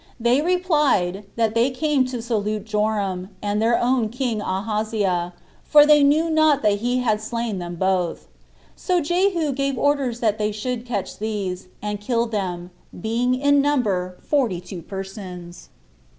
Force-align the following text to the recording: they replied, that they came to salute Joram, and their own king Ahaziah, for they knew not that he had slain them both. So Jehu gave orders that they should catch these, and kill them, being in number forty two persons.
they 0.19 0.41
replied, 0.41 1.25
that 1.35 1.53
they 1.53 1.69
came 1.69 2.03
to 2.03 2.23
salute 2.23 2.65
Joram, 2.65 3.29
and 3.39 3.61
their 3.61 3.77
own 3.79 4.09
king 4.09 4.41
Ahaziah, 4.41 5.31
for 5.63 5.85
they 5.85 6.01
knew 6.01 6.27
not 6.27 6.63
that 6.63 6.79
he 6.79 6.97
had 7.05 7.21
slain 7.21 7.59
them 7.59 7.75
both. 7.75 8.27
So 8.75 8.99
Jehu 8.99 9.51
gave 9.53 9.77
orders 9.77 10.19
that 10.19 10.39
they 10.39 10.51
should 10.51 10.87
catch 10.87 11.19
these, 11.19 11.67
and 11.83 12.01
kill 12.01 12.25
them, 12.25 12.71
being 12.99 13.35
in 13.35 13.61
number 13.61 14.17
forty 14.23 14.59
two 14.59 14.81
persons. 14.81 15.69